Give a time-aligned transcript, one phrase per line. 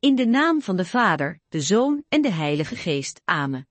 [0.00, 3.20] In de naam van de Vader, de Zoon en de Heilige Geest.
[3.24, 3.68] Amen.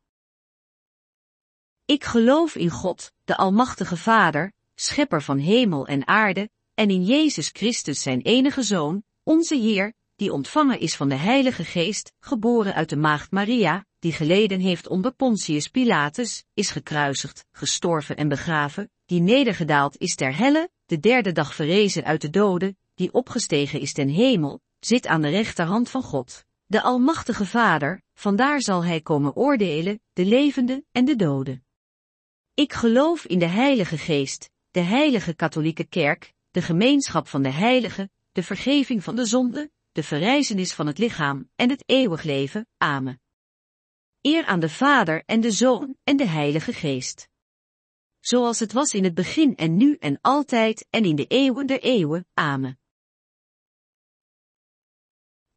[1.86, 7.50] Ik geloof in God, de Almachtige Vader, Schepper van hemel en aarde, en in Jezus
[7.54, 12.90] Christus zijn enige Zoon, onze Heer, die ontvangen is van de Heilige Geest, geboren uit
[12.90, 19.22] de Maagd Maria, die geleden heeft onder Pontius Pilatus, is gekruisigd, gestorven en begraven, die
[19.22, 24.10] nedergedaald is ter helle, de derde dag verrezen uit de doden, die opgestegen is ten
[24.10, 30.02] hemel, zit aan de rechterhand van God, de Almachtige Vader, vandaar zal hij komen oordelen,
[30.14, 31.66] de levenden en de doden.
[32.54, 38.12] Ik geloof in de Heilige Geest, de Heilige Katholieke Kerk, de gemeenschap van de heiligen,
[38.32, 42.68] de vergeving van de zonde, de verrijzenis van het lichaam en het eeuwig leven.
[42.78, 43.22] Amen.
[44.22, 47.30] Eer aan de Vader en de Zoon en de Heilige Geest.
[48.20, 51.82] Zoals het was in het begin en nu en altijd en in de eeuwen der
[51.82, 52.28] eeuwen.
[52.34, 52.80] Amen.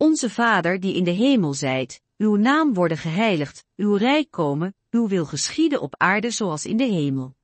[0.03, 5.09] Onze Vader die in de hemel zijt, uw naam worden geheiligd, uw rijk komen, uw
[5.09, 7.35] wil geschieden op aarde zoals in de hemel.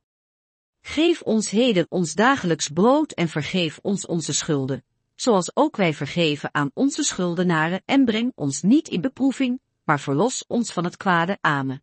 [0.80, 6.54] Geef ons heden ons dagelijks brood en vergeef ons onze schulden, zoals ook wij vergeven
[6.54, 11.38] aan onze schuldenaren en breng ons niet in beproeving, maar verlos ons van het kwade.
[11.40, 11.82] Amen.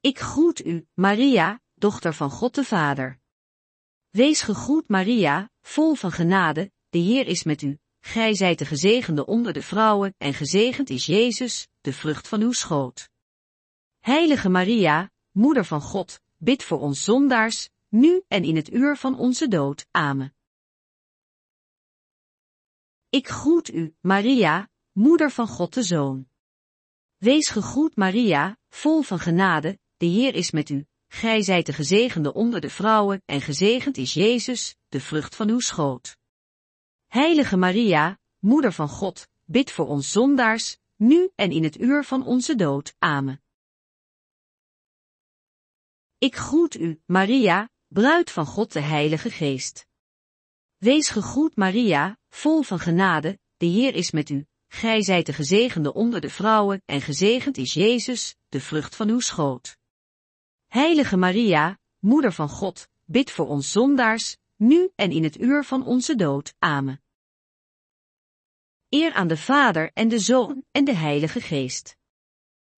[0.00, 3.20] Ik groet u, Maria, dochter van God de Vader.
[4.10, 7.78] Wees gegroet Maria, vol van genade, de Heer is met u.
[8.00, 12.52] Gij zijt de gezegende onder de vrouwen en gezegend is Jezus, de vrucht van uw
[12.52, 13.08] schoot.
[13.98, 19.18] Heilige Maria, Moeder van God, bid voor ons zondaars, nu en in het uur van
[19.18, 19.86] onze dood.
[19.90, 20.34] Amen.
[23.08, 26.28] Ik groet u, Maria, Moeder van God de Zoon.
[27.16, 30.86] Wees gegroet Maria, vol van genade, de Heer is met u.
[31.08, 35.60] Gij zijt de gezegende onder de vrouwen en gezegend is Jezus, de vrucht van uw
[35.60, 36.16] schoot.
[37.08, 42.26] Heilige Maria, Moeder van God, bid voor ons zondaars, nu en in het uur van
[42.26, 42.94] onze dood.
[42.98, 43.42] Amen.
[46.18, 49.86] Ik groet u, Maria, bruid van God de Heilige Geest.
[50.76, 54.46] Wees gegroet Maria, vol van genade, de Heer is met u.
[54.66, 59.20] Gij zijt de gezegende onder de vrouwen en gezegend is Jezus, de vrucht van uw
[59.20, 59.76] schoot.
[60.66, 65.86] Heilige Maria, Moeder van God, bid voor ons zondaars, nu en in het uur van
[65.86, 66.54] onze dood.
[66.58, 67.02] Amen.
[68.90, 71.96] Eer aan de Vader en de Zoon en de Heilige Geest.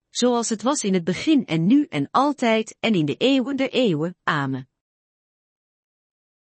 [0.09, 3.71] Zoals het was in het begin en nu en altijd en in de eeuwen der
[3.71, 4.17] eeuwen.
[4.23, 4.69] Amen.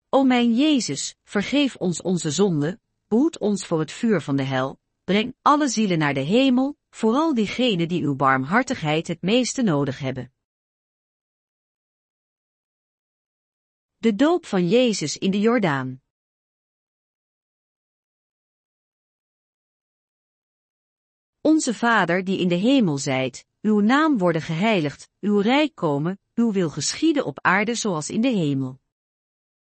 [0.10, 4.80] O mijn Jezus, vergeef ons onze zonde, behoed ons voor het vuur van de hel,
[5.04, 10.34] breng alle zielen naar de hemel, vooral diegenen die uw barmhartigheid het meeste nodig hebben.
[13.98, 16.04] De doop van Jezus in de Jordaan.
[21.46, 26.52] Onze Vader die in de hemel zijt, uw naam worden geheiligd, uw rijk komen, uw
[26.52, 28.80] wil geschieden op aarde zoals in de hemel.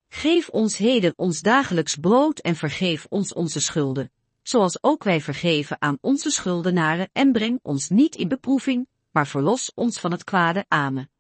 [0.08, 4.12] Geef ons heden ons dagelijks brood en vergeef ons onze schulden,
[4.42, 9.72] zoals ook wij vergeven aan onze schuldenaren en breng ons niet in beproeving, maar verlos
[9.74, 10.64] ons van het kwade.
[10.68, 11.10] Amen.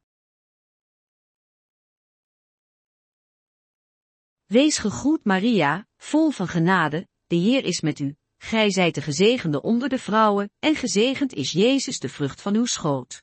[4.44, 8.16] Wees gegroet Maria, vol van genade, de Heer is met u.
[8.44, 12.64] Gij zijt de gezegende onder de vrouwen, en gezegend is Jezus de vrucht van uw
[12.64, 13.22] schoot.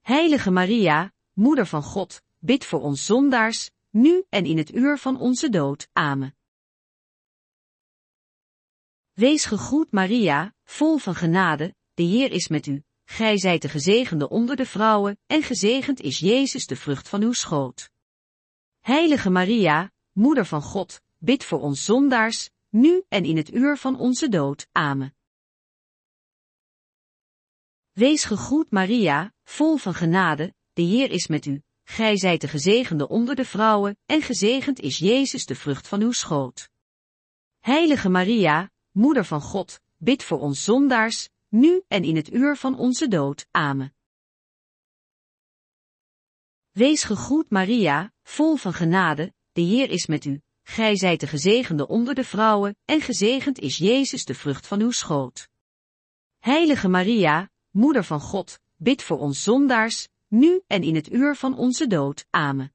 [0.00, 5.20] Heilige Maria, Moeder van God, bid voor ons zondaars, nu en in het uur van
[5.20, 5.88] onze dood.
[5.92, 6.36] Amen.
[9.12, 12.82] Wees gegroet Maria, vol van genade, de Heer is met u.
[13.04, 17.32] Gij zijt de gezegende onder de vrouwen, en gezegend is Jezus de vrucht van uw
[17.32, 17.90] schoot.
[18.80, 23.98] Heilige Maria, Moeder van God, bid voor ons zondaars, nu en in het uur van
[23.98, 24.68] onze dood.
[24.72, 25.14] Amen.
[27.92, 31.62] Wees gegroet Maria, vol van genade, de Heer is met u.
[31.84, 36.12] Gij zijt de gezegende onder de vrouwen, en gezegend is Jezus de vrucht van uw
[36.12, 36.70] schoot.
[37.58, 42.78] Heilige Maria, Moeder van God, bid voor ons zondaars, nu en in het uur van
[42.78, 43.46] onze dood.
[43.50, 43.94] Amen.
[46.70, 50.42] Wees gegroet Maria, vol van genade, de Heer is met u.
[50.62, 54.90] Gij zijt de gezegende onder de vrouwen, en gezegend is Jezus de vrucht van uw
[54.90, 55.48] schoot.
[56.38, 61.56] Heilige Maria, Moeder van God, bid voor ons zondaars, nu en in het uur van
[61.56, 62.26] onze dood.
[62.30, 62.74] Amen.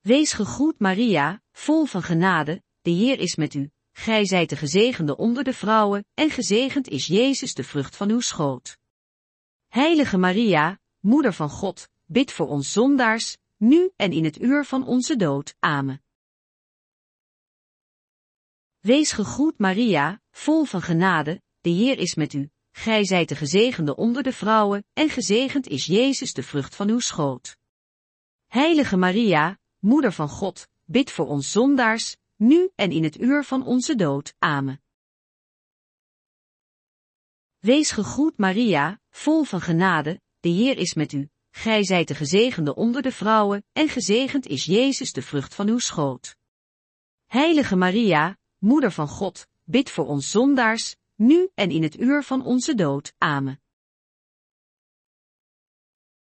[0.00, 3.70] Wees gegroet Maria, vol van genade, de Heer is met u.
[3.92, 8.20] Gij zijt de gezegende onder de vrouwen, en gezegend is Jezus de vrucht van uw
[8.20, 8.78] schoot.
[9.68, 14.86] Heilige Maria, Moeder van God, bid voor ons zondaars, nu en in het uur van
[14.86, 15.54] onze dood.
[15.58, 16.02] Amen.
[18.80, 22.50] Wees gegroet Maria, vol van genade, de Heer is met u.
[22.70, 26.98] Gij zijt de gezegende onder de vrouwen, en gezegend is Jezus de vrucht van uw
[26.98, 27.56] schoot.
[28.46, 33.66] Heilige Maria, Moeder van God, bid voor ons zondaars, nu en in het uur van
[33.66, 34.34] onze dood.
[34.38, 34.82] Amen.
[37.58, 41.30] Wees gegroet Maria, vol van genade, de Heer is met u.
[41.54, 45.78] Gij zijt de gezegende onder de vrouwen, en gezegend is Jezus de vrucht van uw
[45.78, 46.36] schoot.
[47.26, 52.44] Heilige Maria, Moeder van God, bid voor ons zondaars, nu en in het uur van
[52.44, 53.14] onze dood.
[53.18, 53.60] Amen.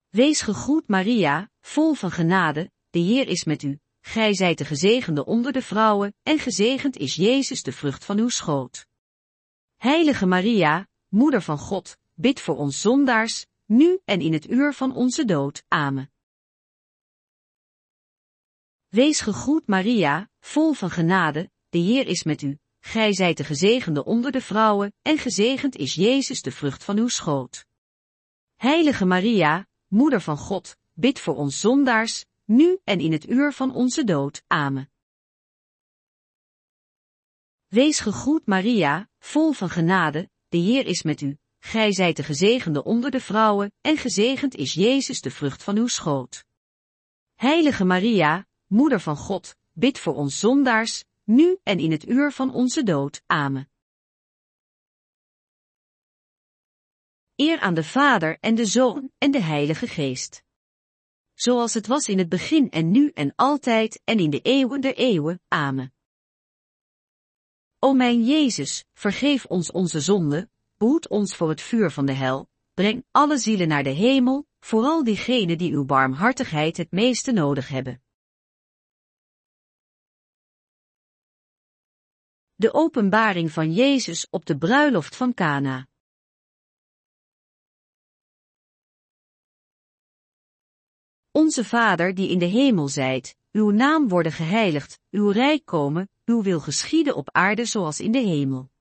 [0.09, 3.79] Wees gegroet Maria, vol van genade, de Heer is met u.
[3.99, 8.29] Gij zijt de gezegende onder de vrouwen, en gezegend is Jezus de vrucht van uw
[8.29, 8.85] schoot.
[9.75, 14.95] Heilige Maria, Moeder van God, bid voor ons zondaars, nu en in het uur van
[14.95, 15.63] onze dood.
[15.67, 16.11] Amen.
[18.87, 22.57] Wees gegroet Maria, vol van genade, de Heer is met u.
[22.79, 27.07] Gij zijt de gezegende onder de vrouwen, en gezegend is Jezus de vrucht van uw
[27.07, 27.65] schoot.
[28.55, 33.73] Heilige Maria, Moeder van God, bid voor ons zondaars, nu en in het uur van
[33.73, 34.43] onze dood.
[34.47, 34.91] Amen.
[37.67, 41.37] Wees gegroet Maria, vol van genade, de Heer is met u.
[41.65, 45.87] Gij zijt de gezegende onder de vrouwen, en gezegend is Jezus de vrucht van uw
[45.87, 46.45] schoot.
[47.33, 52.53] Heilige Maria, Moeder van God, bid voor ons zondaars, nu en in het uur van
[52.53, 53.21] onze dood.
[53.25, 53.69] Amen.
[57.35, 60.43] Eer aan de Vader en de Zoon en de Heilige Geest.
[61.33, 64.95] Zoals het was in het begin en nu en altijd en in de eeuwen der
[64.95, 65.41] eeuwen.
[65.47, 65.93] Amen.
[67.79, 70.51] O mijn Jezus, vergeef ons onze zonde,
[70.83, 75.03] behoed ons voor het vuur van de hel, breng alle zielen naar de hemel, vooral
[75.03, 78.03] diegenen die uw barmhartigheid het meeste nodig hebben.
[82.55, 85.87] De openbaring van Jezus op de bruiloft van Cana.
[91.31, 96.41] Onze Vader die in de hemel zijt, uw naam worden geheiligd, uw rijk komen, uw
[96.41, 98.71] wil geschieden op aarde zoals in de hemel.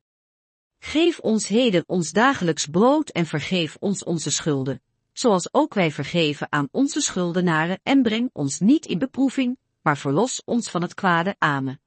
[0.84, 4.82] Geef ons heden ons dagelijks brood en vergeef ons onze schulden,
[5.12, 10.42] zoals ook wij vergeven aan onze schuldenaren en breng ons niet in beproeving, maar verlos
[10.44, 11.36] ons van het kwade.
[11.38, 11.80] Amen.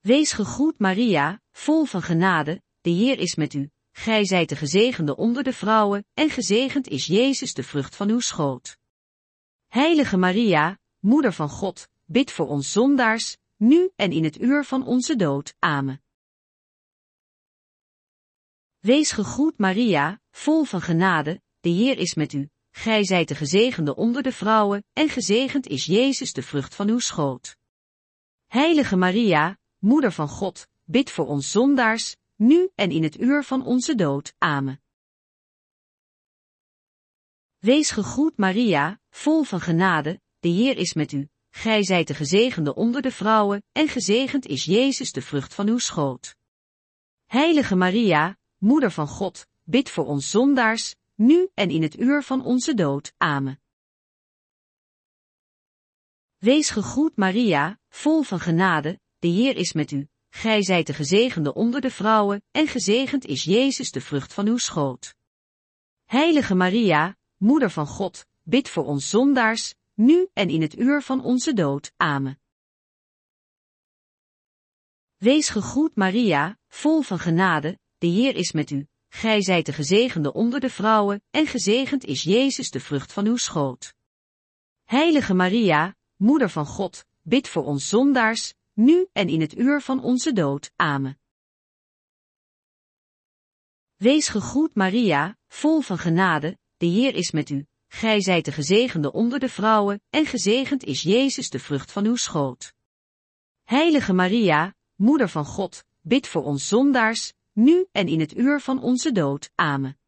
[0.00, 3.70] Wees gegroet Maria, vol van genade, de Heer is met u.
[3.92, 8.20] Gij zijt de gezegende onder de vrouwen, en gezegend is Jezus de vrucht van uw
[8.20, 8.78] schoot.
[9.66, 14.86] Heilige Maria, Moeder van God, bid voor ons zondaars, nu en in het uur van
[14.86, 15.54] onze dood.
[15.58, 16.02] Amen.
[18.78, 22.48] Wees gegroet Maria, vol van genade, de Heer is met u.
[22.70, 26.98] Gij zijt de gezegende onder de vrouwen, en gezegend is Jezus de vrucht van uw
[26.98, 27.56] schoot.
[28.46, 33.64] Heilige Maria, Moeder van God, bid voor ons zondaars, nu en in het uur van
[33.64, 34.34] onze dood.
[34.38, 34.80] Amen.
[37.58, 41.28] Wees gegroet Maria, vol van genade, de Heer is met u.
[41.56, 45.78] Gij zijt de gezegende onder de vrouwen, en gezegend is Jezus de vrucht van uw
[45.78, 46.36] schoot.
[47.26, 52.44] Heilige Maria, Moeder van God, bid voor ons zondaars, nu en in het uur van
[52.44, 53.12] onze dood.
[53.16, 53.60] Amen.
[56.36, 60.08] Wees gegroet Maria, vol van genade, de Heer is met u.
[60.28, 64.58] Gij zijt de gezegende onder de vrouwen, en gezegend is Jezus de vrucht van uw
[64.58, 65.14] schoot.
[66.04, 71.24] Heilige Maria, Moeder van God, bid voor ons zondaars, nu en in het uur van
[71.24, 71.92] onze dood.
[71.96, 72.40] Amen.
[75.16, 78.86] Wees gegroet Maria, vol van genade, de Heer is met u.
[79.08, 83.36] Gij zijt de gezegende onder de vrouwen, en gezegend is Jezus de vrucht van uw
[83.36, 83.94] schoot.
[84.84, 90.02] Heilige Maria, Moeder van God, bid voor ons zondaars, nu en in het uur van
[90.02, 90.72] onze dood.
[90.76, 91.18] Amen.
[93.96, 97.66] Wees gegroet Maria, vol van genade, de Heer is met u.
[97.96, 102.16] Gij zijt de gezegende onder de vrouwen, en gezegend is Jezus de vrucht van uw
[102.16, 102.72] schoot.
[103.62, 108.82] Heilige Maria, Moeder van God, bid voor ons zondaars, nu en in het uur van
[108.82, 109.50] onze dood.
[109.54, 109.98] Amen.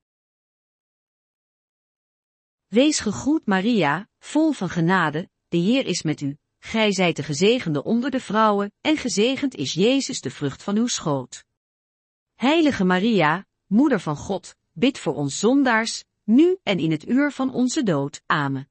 [2.67, 6.37] Wees gegroet Maria, vol van genade, de Heer is met u.
[6.59, 10.87] Gij zijt de gezegende onder de vrouwen, en gezegend is Jezus de vrucht van uw
[10.87, 11.45] schoot.
[12.35, 17.53] Heilige Maria, Moeder van God, bid voor ons zondaars, nu en in het uur van
[17.53, 18.23] onze dood.
[18.27, 18.71] Amen.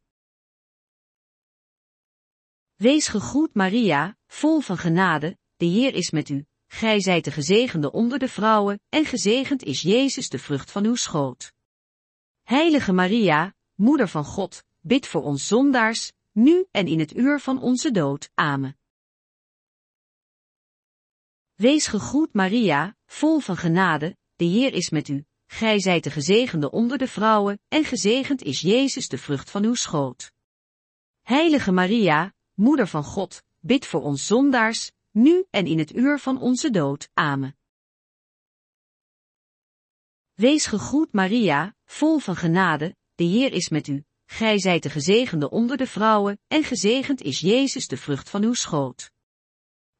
[2.76, 6.46] Wees gegroet Maria, vol van genade, de Heer is met u.
[6.68, 10.96] Gij zijt de gezegende onder de vrouwen, en gezegend is Jezus de vrucht van uw
[10.96, 11.54] schoot.
[12.44, 17.62] Heilige Maria, Moeder van God, bid voor ons zondaars, nu en in het uur van
[17.62, 18.30] onze dood.
[18.34, 18.78] Amen.
[21.54, 25.27] Wees gegroet Maria, vol van genade, de Heer is met u.
[25.48, 29.74] Gij zijt de gezegende onder de vrouwen, en gezegend is Jezus de vrucht van uw
[29.74, 30.32] schoot.
[31.22, 36.42] Heilige Maria, Moeder van God, bid voor ons zondaars, nu en in het uur van
[36.42, 37.10] onze dood.
[37.14, 37.58] Amen.
[40.34, 44.04] Wees gegroet Maria, vol van genade, de Heer is met u.
[44.26, 48.54] Gij zijt de gezegende onder de vrouwen, en gezegend is Jezus de vrucht van uw
[48.54, 49.12] schoot.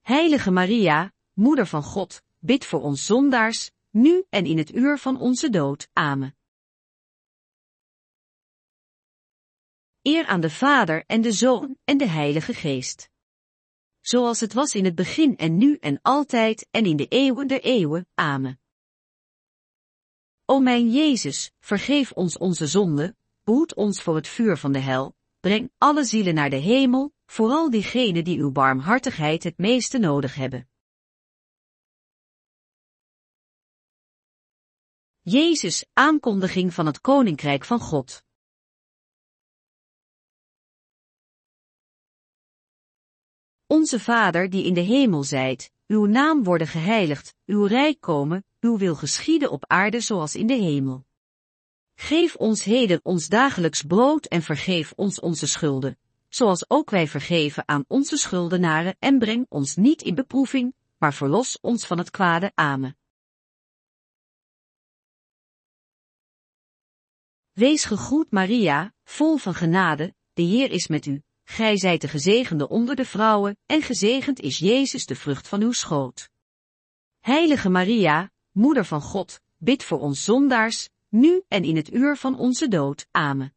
[0.02, 5.20] Heilige Maria, Moeder van God, bid voor ons zondaars, nu en in het uur van
[5.20, 5.90] onze dood.
[5.94, 6.36] Amen.
[10.02, 13.10] Eer aan de Vader en de Zoon en de Heilige Geest.
[14.02, 17.62] Zoals het was in het begin en nu en altijd en in de eeuwen der
[17.62, 18.08] eeuwen.
[18.14, 18.60] Amen.
[20.46, 25.16] O mijn Jezus, vergeef ons onze zonde, behoed ons voor het vuur van de hel,
[25.40, 30.70] breng alle zielen naar de hemel, vooral diegenen die uw barmhartigheid het meeste nodig hebben.
[35.30, 38.24] Jezus, aankondiging van het Koninkrijk van God.
[43.66, 48.78] Onze Vader die in de hemel zijt, uw naam worden geheiligd, uw rijk komen, uw
[48.78, 51.06] wil geschieden op aarde zoals in de hemel.
[51.96, 55.98] Geef ons heden ons dagelijks brood en vergeef ons onze schulden,
[56.30, 61.60] zoals ook wij vergeven aan onze schuldenaren en breng ons niet in beproeving, maar verlos
[61.62, 62.52] ons van het kwade.
[62.56, 62.98] Amen.
[67.58, 71.22] Wees gegroet Maria, vol van genade, de Heer is met u.
[71.44, 75.72] Gij zijt de gezegende onder de vrouwen, en gezegend is Jezus de vrucht van uw
[75.72, 76.30] schoot.
[77.20, 82.38] Heilige Maria, Moeder van God, bid voor ons zondaars, nu en in het uur van
[82.38, 83.08] onze dood.
[83.12, 83.56] Amen.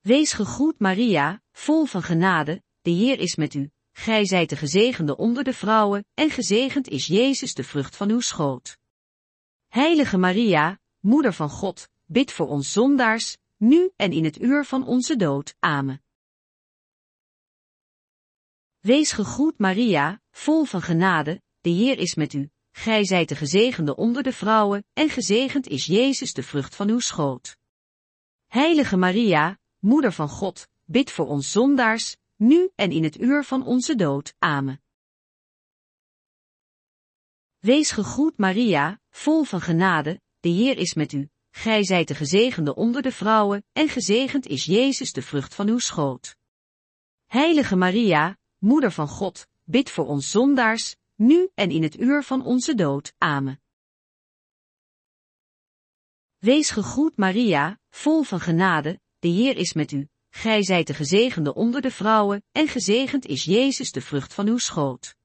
[0.00, 3.70] Wees gegroet Maria, vol van genade, de Heer is met u.
[3.92, 8.20] Gij zijt de gezegende onder de vrouwen, en gezegend is Jezus de vrucht van uw
[8.20, 8.78] schoot.
[9.66, 14.86] Heilige Maria, Moeder van God, bid voor ons zondaars, nu en in het uur van
[14.86, 15.54] onze dood.
[15.58, 16.02] Amen.
[18.80, 22.50] Wees gegroet Maria, vol van genade, de Heer is met u.
[22.70, 27.00] Gij zijt de gezegende onder de vrouwen, en gezegend is Jezus de vrucht van uw
[27.00, 27.56] schoot.
[28.46, 33.66] Heilige Maria, Moeder van God, bid voor ons zondaars, nu en in het uur van
[33.66, 34.34] onze dood.
[34.38, 34.82] Amen.
[37.58, 41.28] Wees gegroet Maria, vol van genade, de Heer is met u.
[41.50, 45.78] Gij zijt de gezegende onder de vrouwen, en gezegend is Jezus de vrucht van uw
[45.78, 46.36] schoot.
[47.26, 52.44] Heilige Maria, Moeder van God, bid voor ons zondaars, nu en in het uur van
[52.44, 53.14] onze dood.
[53.18, 53.60] Amen.
[56.38, 60.08] Wees gegroet Maria, vol van genade, de Heer is met u.
[60.30, 64.58] Gij zijt de gezegende onder de vrouwen, en gezegend is Jezus de vrucht van uw
[64.58, 65.16] schoot.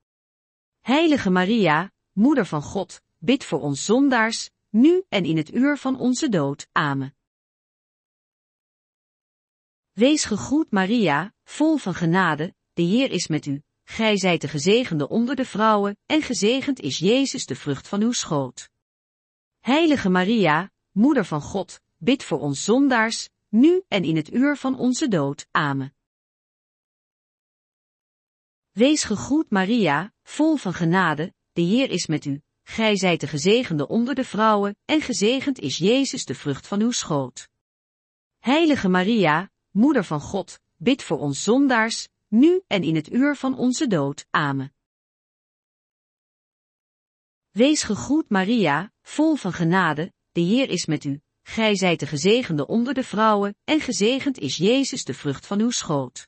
[0.79, 5.99] Heilige Maria, Moeder van God, bid voor ons zondaars, nu en in het uur van
[5.99, 6.67] onze dood.
[6.71, 7.15] Amen.
[9.91, 13.61] Wees gegroet Maria, vol van genade, de Heer is met u.
[13.83, 18.11] Gij zijt de gezegende onder de vrouwen, en gezegend is Jezus de vrucht van uw
[18.11, 18.69] schoot.
[19.59, 24.77] Heilige Maria, Moeder van God, bid voor ons zondaars, nu en in het uur van
[24.77, 25.47] onze dood.
[25.51, 25.95] Amen.
[28.71, 32.41] Wees gegroet Maria, vol van genade, de Heer is met u.
[32.63, 36.91] Gij zijt de gezegende onder de vrouwen, en gezegend is Jezus de vrucht van uw
[36.91, 37.49] schoot.
[38.39, 43.57] Heilige Maria, Moeder van God, bid voor ons zondaars, nu en in het uur van
[43.57, 44.25] onze dood.
[44.29, 44.73] Amen.
[47.51, 51.21] Wees gegroet Maria, vol van genade, de Heer is met u.
[51.43, 55.69] Gij zijt de gezegende onder de vrouwen, en gezegend is Jezus de vrucht van uw
[55.69, 56.27] schoot.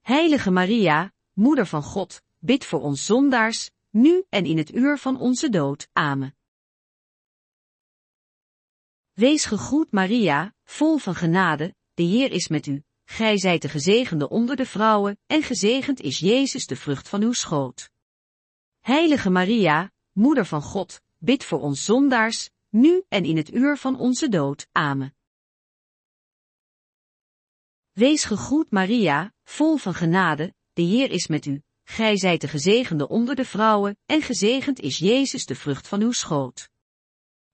[0.00, 5.20] Heilige Maria, Moeder van God, bid voor ons zondaars, nu en in het uur van
[5.20, 5.88] onze dood.
[5.92, 6.36] Amen.
[9.12, 12.82] Wees gegroet Maria, vol van genade, de Heer is met u.
[13.04, 17.32] Gij zijt de gezegende onder de vrouwen, en gezegend is Jezus de vrucht van uw
[17.32, 17.90] schoot.
[18.80, 23.98] Heilige Maria, Moeder van God, bid voor ons zondaars, nu en in het uur van
[23.98, 24.66] onze dood.
[24.72, 25.14] Amen.
[27.92, 31.62] Wees gegroet Maria, vol van genade, de Heer is met u.
[31.84, 36.12] Gij zijt de gezegende onder de vrouwen, en gezegend is Jezus de vrucht van uw
[36.12, 36.70] schoot.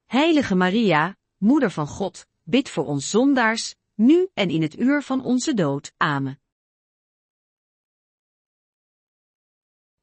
[0.05, 5.25] Heilige Maria, Moeder van God, bid voor ons zondaars, nu en in het uur van
[5.25, 5.93] onze dood.
[5.97, 6.41] Amen.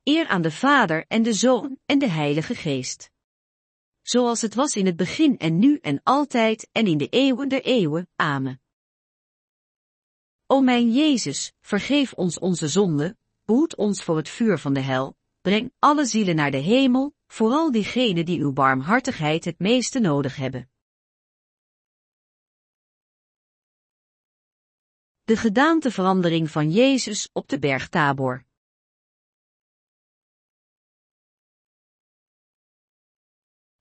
[0.03, 3.11] Eer aan de Vader en de Zoon en de Heilige Geest.
[4.01, 7.63] Zoals het was in het begin en nu en altijd en in de eeuwen der
[7.63, 8.09] eeuwen.
[8.15, 8.61] Amen.
[10.45, 15.17] O mijn Jezus, vergeef ons onze zonde, behoed ons voor het vuur van de hel,
[15.41, 20.69] breng alle zielen naar de hemel, vooral diegenen die uw barmhartigheid het meeste nodig hebben.
[25.23, 28.45] De gedaanteverandering van Jezus op de berg Tabor.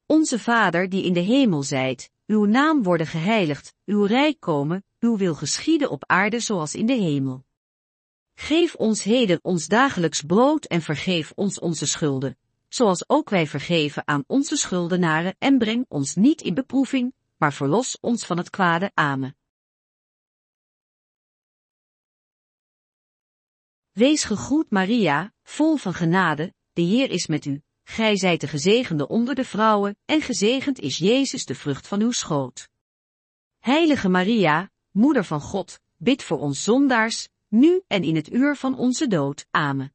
[0.06, 5.16] Onze Vader die in de hemel zijt, uw naam worden geheiligd, uw rijk komen, uw
[5.16, 7.45] wil geschieden op aarde zoals in de hemel.
[8.38, 12.38] Geef ons heden ons dagelijks brood en vergeef ons onze schulden,
[12.68, 17.98] zoals ook wij vergeven aan onze schuldenaren en breng ons niet in beproeving, maar verlos
[18.00, 18.90] ons van het kwade.
[18.94, 19.36] Amen.
[23.92, 27.62] Wees gegroet Maria, vol van genade, de Heer is met u.
[27.82, 32.10] Gij zijt de gezegende onder de vrouwen, en gezegend is Jezus de vrucht van uw
[32.10, 32.68] schoot.
[33.58, 38.78] Heilige Maria, Moeder van God, bid voor ons zondaars, nu en in het uur van
[38.78, 39.46] onze dood.
[39.50, 39.94] Amen.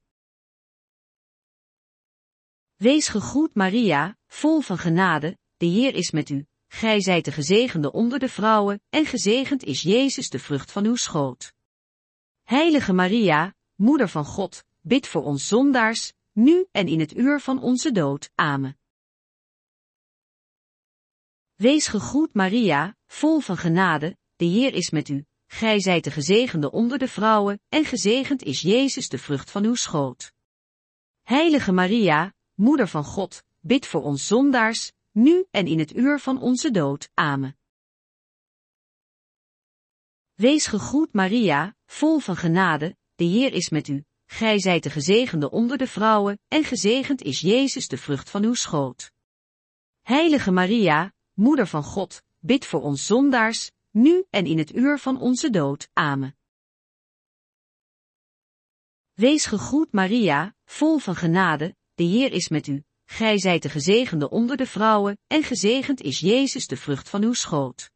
[2.75, 6.45] Wees gegroet Maria, vol van genade, de Heer is met u.
[6.67, 10.95] Gij zijt de gezegende onder de vrouwen, en gezegend is Jezus de vrucht van uw
[10.95, 11.53] schoot.
[12.43, 17.61] Heilige Maria, Moeder van God, bid voor ons zondaars, nu en in het uur van
[17.61, 18.31] onze dood.
[18.35, 18.77] Amen.
[21.55, 25.25] Wees gegroet Maria, vol van genade, de Heer is met u.
[25.53, 29.75] Gij zijt de gezegende onder de vrouwen, en gezegend is Jezus de vrucht van uw
[29.75, 30.33] schoot.
[31.21, 36.41] Heilige Maria, Moeder van God, bid voor ons zondaars, nu en in het uur van
[36.41, 37.09] onze dood.
[37.13, 37.57] Amen.
[40.33, 44.03] Wees gegroet Maria, vol van genade, de Heer is met u.
[44.25, 48.53] Gij zijt de gezegende onder de vrouwen, en gezegend is Jezus de vrucht van uw
[48.53, 49.11] schoot.
[50.01, 55.19] Heilige Maria, Moeder van God, bid voor ons zondaars, nu en in het uur van
[55.19, 55.89] onze dood.
[55.93, 56.35] Amen.
[59.13, 62.83] Wees gegroet Maria, vol van genade, de Heer is met u.
[63.05, 67.33] Gij zijt de gezegende onder de vrouwen, en gezegend is Jezus de vrucht van uw
[67.33, 67.91] schoot.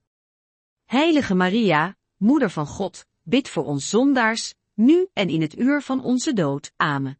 [0.85, 6.03] Heilige Maria, Moeder van God, bid voor ons zondaars, nu en in het uur van
[6.03, 6.71] onze dood.
[6.75, 7.19] Amen.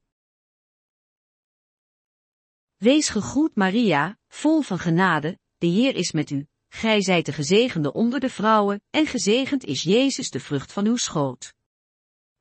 [2.76, 6.48] Wees gegroet Maria, vol van genade, de Heer is met u.
[6.76, 10.96] Gij zijt de gezegende onder de vrouwen, en gezegend is Jezus de vrucht van uw
[10.96, 11.54] schoot.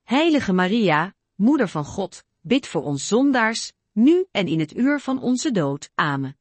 [0.03, 5.23] Heilige Maria, Moeder van God, bid voor ons zondaars, nu en in het uur van
[5.23, 5.91] onze dood.
[5.95, 6.39] Amen.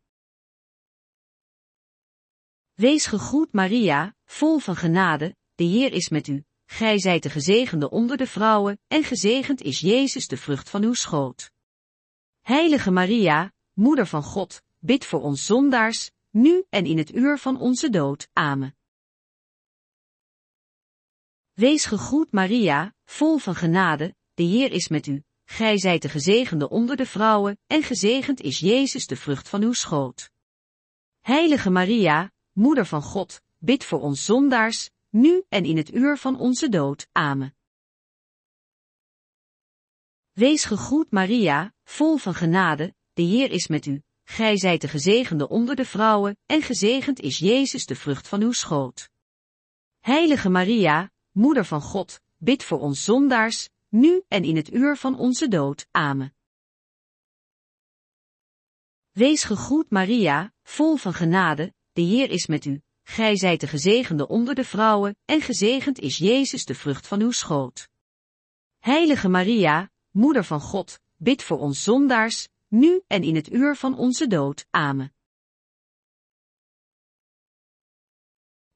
[2.73, 6.43] Wees gegroet Maria, vol van genade, de Heer is met u.
[6.65, 10.93] Gij zijt de gezegende onder de vrouwen, en gezegend is Jezus de vrucht van uw
[10.93, 11.51] schoot.
[12.41, 17.59] Heilige Maria, Moeder van God, bid voor ons zondaars, nu en in het uur van
[17.59, 18.29] onze dood.
[18.33, 18.75] Amen.
[21.53, 25.23] Wees gegroet Maria, vol van genade, de Heer is met u.
[25.45, 29.73] Gij zijt de gezegende onder de vrouwen, en gezegend is Jezus de vrucht van uw
[29.73, 30.31] schoot.
[31.19, 36.39] Heilige Maria, Moeder van God, bid voor ons zondaars, nu en in het uur van
[36.39, 37.07] onze dood.
[37.11, 37.55] Amen.
[40.31, 44.03] Wees gegroet Maria, vol van genade, de Heer is met u.
[44.23, 48.51] Gij zijt de gezegende onder de vrouwen, en gezegend is Jezus de vrucht van uw
[48.51, 49.09] schoot.
[49.99, 55.17] Heilige Maria, Moeder van God, bid voor ons zondaars, nu en in het uur van
[55.17, 55.87] onze dood.
[55.91, 56.35] Amen.
[59.11, 62.81] Wees gegroet Maria, vol van genade, de Heer is met u.
[63.03, 67.31] Gij zijt de gezegende onder de vrouwen, en gezegend is Jezus de vrucht van uw
[67.31, 67.89] schoot.
[68.79, 73.97] Heilige Maria, Moeder van God, bid voor ons zondaars, nu en in het uur van
[73.97, 74.65] onze dood.
[74.69, 75.13] Amen.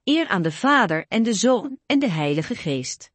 [0.03, 3.11] Eer aan de Vader en de Zoon en de Heilige Geest.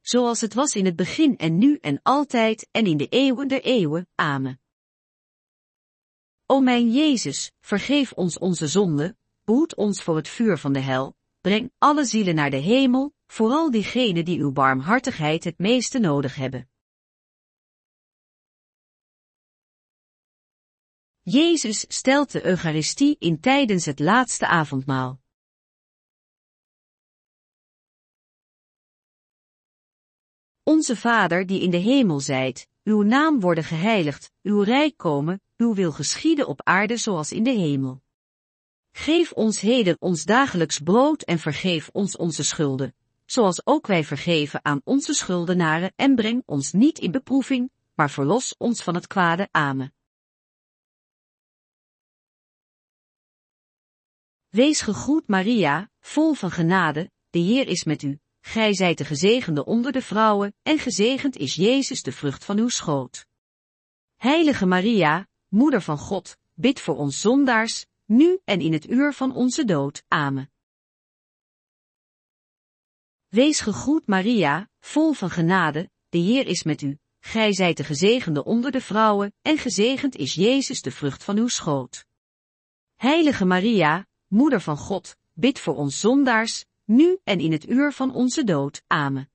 [0.00, 3.62] Zoals het was in het begin en nu en altijd en in de eeuwen der
[3.62, 4.08] eeuwen.
[4.14, 4.60] Amen.
[6.46, 11.14] O mijn Jezus, vergeef ons onze zonde, behoed ons voor het vuur van de hel,
[11.40, 16.68] breng alle zielen naar de hemel, vooral diegenen die uw barmhartigheid het meeste nodig hebben.
[21.28, 25.20] Jezus stelt de Eucharistie in tijdens het laatste avondmaal.
[30.62, 35.74] Onze Vader die in de hemel zijt, uw naam worden geheiligd, uw rijk komen, uw
[35.74, 38.02] wil geschieden op aarde zoals in de hemel.
[38.92, 44.64] Geef ons heden ons dagelijks brood en vergeef ons onze schulden, zoals ook wij vergeven
[44.64, 49.48] aan onze schuldenaren en breng ons niet in beproeving, maar verlos ons van het kwade.
[49.50, 49.95] Amen.
[54.56, 58.18] Wees gegroet Maria, vol van genade, de Heer is met u.
[58.40, 62.68] gij zijt de gezegende onder de vrouwen, en gezegend is Jezus de vrucht van uw
[62.68, 63.26] schoot.
[64.16, 69.34] Heilige Maria, Moeder van God, bid voor ons zondaars, nu en in het uur van
[69.34, 70.04] onze dood.
[70.08, 70.50] Amen.
[73.28, 78.44] Wees gegroet Maria, vol van genade, de Heer is met u, gij zijt de gezegende
[78.44, 82.06] onder de vrouwen, en gezegend is Jezus de vrucht van uw schoot.
[82.94, 88.14] Heilige Maria, Moeder van God, bid voor ons zondaars, nu en in het uur van
[88.14, 88.82] onze dood.
[88.86, 89.30] Amen.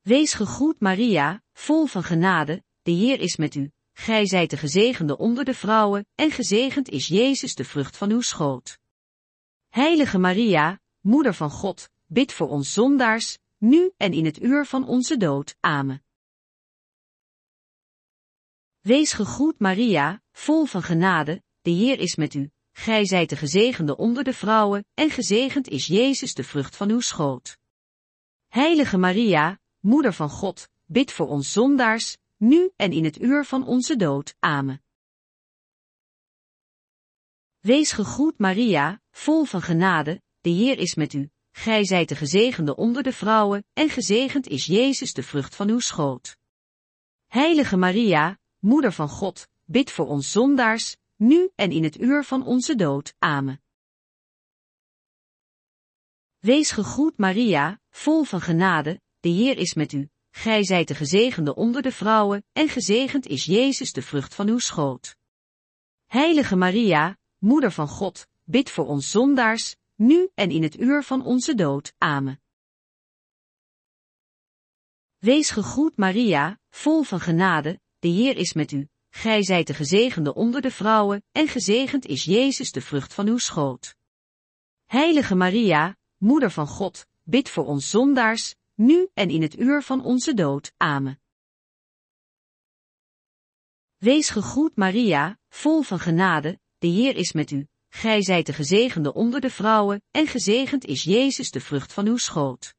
[0.00, 5.18] Wees gegroet Maria, vol van genade, de Heer is met u, gij zijt de gezegende
[5.18, 8.78] onder de vrouwen, en gezegend is Jezus de vrucht van uw schoot.
[9.68, 14.86] Heilige Maria, Moeder van God, bid voor ons zondaars, nu en in het uur van
[14.86, 15.56] onze dood.
[15.60, 16.02] Amen.
[18.80, 23.96] Wees gegroet Maria, vol van genade, de Heer is met u, gij zijt de gezegende
[23.96, 27.58] onder de vrouwen, en gezegend is Jezus de vrucht van uw schoot.
[28.48, 33.66] Heilige Maria, Moeder van God, bid voor ons zondaars, nu en in het uur van
[33.66, 34.34] onze dood.
[34.38, 34.82] Amen.
[37.60, 42.76] Wees gegroet Maria, vol van genade, de Heer is met u, gij zijt de gezegende
[42.76, 46.36] onder de vrouwen, en gezegend is Jezus de vrucht van uw schoot.
[47.26, 52.46] Heilige Maria, Moeder van God, bid voor ons zondaars, nu en in het uur van
[52.46, 53.14] onze dood.
[53.18, 53.62] Amen.
[56.38, 61.54] Wees gegroet Maria, vol van genade, de Heer is met u, gij zijt de gezegende
[61.54, 65.16] onder de vrouwen, en gezegend is Jezus de vrucht van uw schoot.
[66.06, 71.24] Heilige Maria, Moeder van God, bid voor ons zondaars, nu en in het uur van
[71.24, 71.94] onze dood.
[71.98, 72.40] Amen.
[75.18, 80.34] Wees gegroet Maria, vol van genade, de Heer is met u, gij zijt de gezegende
[80.34, 83.96] onder de vrouwen, en gezegend is Jezus de vrucht van uw schoot.
[84.86, 90.04] Heilige Maria, Moeder van God, bid voor ons zondaars, nu en in het uur van
[90.04, 90.72] onze dood.
[90.76, 91.20] Amen.
[93.96, 99.14] Wees gegroet Maria, vol van genade, de Heer is met u, gij zijt de gezegende
[99.14, 102.74] onder de vrouwen, en gezegend is Jezus de vrucht van uw schoot.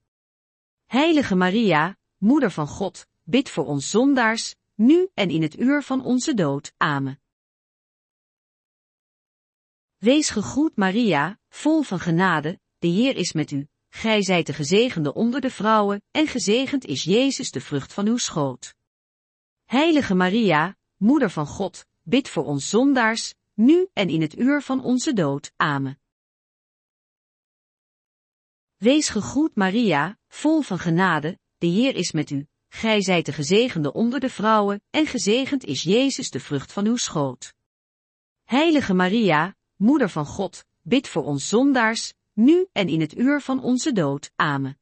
[0.85, 6.03] Heilige Maria, Moeder van God, bid voor ons zondaars, nu en in het uur van
[6.03, 6.73] onze dood.
[6.77, 7.21] Amen.
[9.97, 15.13] Wees gegroet Maria, vol van genade, de Heer is met u, gij zijt de gezegende
[15.13, 18.75] onder de vrouwen, en gezegend is Jezus de vrucht van uw schoot.
[19.63, 24.83] Heilige Maria, Moeder van God, bid voor ons zondaars, nu en in het uur van
[24.83, 25.51] onze dood.
[25.55, 25.99] Amen.
[28.75, 33.93] Wees gegroet Maria, vol van genade, de Heer is met u, gij zijt de gezegende
[33.93, 37.53] onder de vrouwen, en gezegend is Jezus de vrucht van uw schoot.
[38.43, 43.63] Heilige Maria, Moeder van God, bid voor ons zondaars, nu en in het uur van
[43.63, 44.31] onze dood.
[44.35, 44.79] Amen.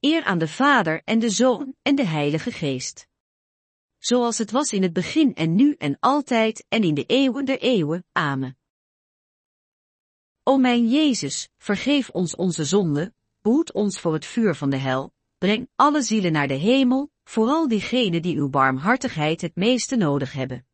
[0.00, 3.08] Eer aan de Vader en de Zoon en de Heilige Geest.
[3.98, 7.58] Zoals het was in het begin en nu en altijd en in de eeuwen der
[7.58, 8.04] eeuwen.
[8.12, 8.58] Amen.
[10.42, 13.14] O mijn Jezus, vergeef ons onze zonde,
[13.46, 17.68] behoed ons voor het vuur van de hel, breng alle zielen naar de hemel, vooral
[17.68, 20.66] diegenen die uw barmhartigheid het meeste nodig hebben.